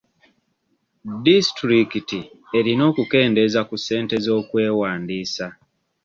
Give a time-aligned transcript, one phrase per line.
[1.25, 2.19] Disitulikiti
[2.57, 5.47] erina okukendeeza ku ssente z'okwewandiisa.